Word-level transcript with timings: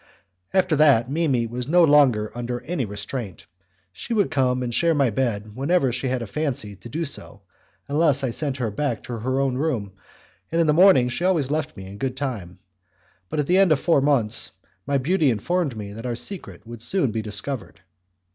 After 0.51 0.75
that, 0.77 1.11
Mimi 1.11 1.45
was 1.45 1.67
no 1.67 1.83
longer 1.83 2.31
under 2.35 2.61
any 2.61 2.85
restraint, 2.85 3.45
she 3.93 4.15
would 4.15 4.31
come 4.31 4.63
and 4.63 4.73
share 4.73 4.95
my 4.95 5.11
bed 5.11 5.55
whenever 5.55 5.91
she 5.91 6.07
had 6.07 6.23
a 6.23 6.25
fancy 6.25 6.75
to 6.75 6.89
do 6.89 7.05
so, 7.05 7.43
unless 7.87 8.23
I 8.23 8.31
sent 8.31 8.57
her 8.57 8.71
back 8.71 9.03
to 9.03 9.19
her 9.19 9.39
own 9.39 9.57
room, 9.57 9.91
and 10.51 10.59
in 10.59 10.65
the 10.65 10.73
morning 10.73 11.07
she 11.09 11.23
always 11.23 11.51
left 11.51 11.77
me 11.77 11.85
in 11.85 11.99
good 11.99 12.17
time. 12.17 12.57
But 13.29 13.41
at 13.41 13.45
the 13.45 13.59
end 13.59 13.71
of 13.71 13.79
four 13.79 14.01
months 14.01 14.53
my 14.87 14.97
beauty 14.97 15.29
informed 15.29 15.77
me 15.77 15.93
that 15.93 16.07
our 16.07 16.15
secret 16.15 16.65
would 16.65 16.81
soon 16.81 17.11
be 17.11 17.21
discovered. 17.21 17.81